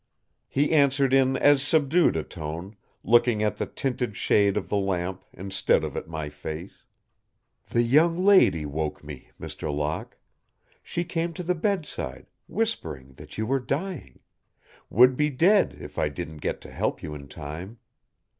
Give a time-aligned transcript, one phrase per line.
[0.49, 5.23] He answered in as subdued a tone, looking at the tinted shade of the lamp
[5.31, 6.85] instead of at my face.
[7.69, 9.71] "The young lady woke me, Mr.
[9.71, 10.17] Locke.
[10.81, 14.21] She came to the bedside, whispering that you were dying
[14.89, 17.77] would be dead if I didn't get to help you in time.